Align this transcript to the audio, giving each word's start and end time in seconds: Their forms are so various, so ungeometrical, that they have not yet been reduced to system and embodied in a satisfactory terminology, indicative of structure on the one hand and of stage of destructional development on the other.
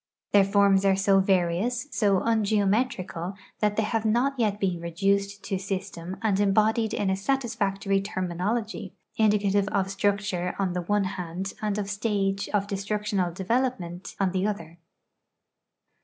Their 0.31 0.43
forms 0.45 0.83
are 0.83 0.95
so 0.95 1.19
various, 1.19 1.87
so 1.91 2.21
ungeometrical, 2.21 3.35
that 3.59 3.75
they 3.75 3.83
have 3.83 4.03
not 4.03 4.33
yet 4.39 4.59
been 4.59 4.79
reduced 4.81 5.43
to 5.43 5.59
system 5.59 6.17
and 6.23 6.39
embodied 6.39 6.95
in 6.95 7.11
a 7.11 7.15
satisfactory 7.15 8.01
terminology, 8.01 8.95
indicative 9.17 9.67
of 9.67 9.91
structure 9.91 10.55
on 10.57 10.73
the 10.73 10.81
one 10.81 11.03
hand 11.03 11.53
and 11.61 11.77
of 11.77 11.87
stage 11.87 12.49
of 12.49 12.65
destructional 12.65 13.31
development 13.31 14.15
on 14.19 14.31
the 14.31 14.47
other. 14.47 14.79